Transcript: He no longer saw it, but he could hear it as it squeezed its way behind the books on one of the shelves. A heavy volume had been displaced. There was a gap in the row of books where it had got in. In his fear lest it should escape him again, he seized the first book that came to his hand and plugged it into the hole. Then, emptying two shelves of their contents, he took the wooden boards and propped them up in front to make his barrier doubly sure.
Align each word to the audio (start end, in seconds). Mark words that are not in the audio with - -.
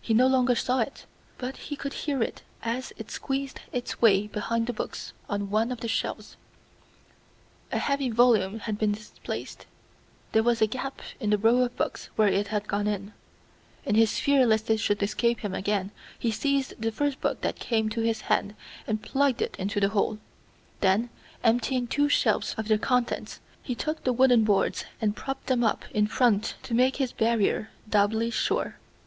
He 0.00 0.14
no 0.14 0.26
longer 0.26 0.54
saw 0.54 0.78
it, 0.80 1.04
but 1.36 1.58
he 1.58 1.76
could 1.76 1.92
hear 1.92 2.22
it 2.22 2.40
as 2.62 2.94
it 2.96 3.10
squeezed 3.10 3.60
its 3.72 4.00
way 4.00 4.26
behind 4.26 4.66
the 4.66 4.72
books 4.72 5.12
on 5.28 5.50
one 5.50 5.70
of 5.70 5.80
the 5.82 5.86
shelves. 5.86 6.38
A 7.70 7.76
heavy 7.76 8.08
volume 8.08 8.60
had 8.60 8.78
been 8.78 8.92
displaced. 8.92 9.66
There 10.32 10.42
was 10.42 10.62
a 10.62 10.66
gap 10.66 11.02
in 11.20 11.28
the 11.28 11.36
row 11.36 11.58
of 11.58 11.76
books 11.76 12.08
where 12.16 12.28
it 12.28 12.48
had 12.48 12.66
got 12.66 12.86
in. 12.86 13.12
In 13.84 13.96
his 13.96 14.18
fear 14.18 14.46
lest 14.46 14.70
it 14.70 14.78
should 14.78 15.02
escape 15.02 15.40
him 15.40 15.52
again, 15.52 15.90
he 16.18 16.30
seized 16.30 16.80
the 16.80 16.90
first 16.90 17.20
book 17.20 17.42
that 17.42 17.56
came 17.56 17.90
to 17.90 18.00
his 18.00 18.22
hand 18.32 18.54
and 18.86 19.02
plugged 19.02 19.42
it 19.42 19.56
into 19.58 19.78
the 19.78 19.90
hole. 19.90 20.16
Then, 20.80 21.10
emptying 21.42 21.86
two 21.86 22.08
shelves 22.08 22.54
of 22.54 22.68
their 22.68 22.78
contents, 22.78 23.40
he 23.62 23.74
took 23.74 24.04
the 24.04 24.12
wooden 24.14 24.44
boards 24.44 24.86
and 25.02 25.14
propped 25.14 25.48
them 25.48 25.62
up 25.62 25.84
in 25.92 26.06
front 26.06 26.54
to 26.62 26.72
make 26.72 26.96
his 26.96 27.12
barrier 27.12 27.68
doubly 27.86 28.30
sure. 28.30 28.78